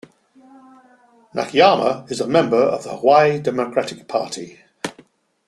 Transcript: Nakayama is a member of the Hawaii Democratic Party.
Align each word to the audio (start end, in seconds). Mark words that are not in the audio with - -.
Nakayama 1.35 2.09
is 2.09 2.19
a 2.21 2.27
member 2.27 2.57
of 2.57 2.83
the 2.83 2.89
Hawaii 2.97 3.37
Democratic 3.39 4.07
Party. 4.07 4.59